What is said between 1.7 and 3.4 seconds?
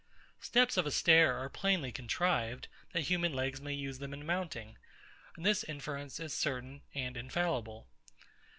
contrived, that human